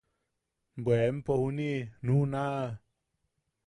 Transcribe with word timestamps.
–Bwe 0.83 0.95
empo 1.09 1.31
juniʼi 1.41 1.77
nuʼuna. 2.05 2.41